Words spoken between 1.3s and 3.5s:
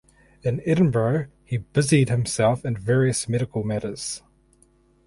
he busied himself in various